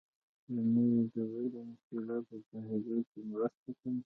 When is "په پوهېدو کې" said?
2.29-3.19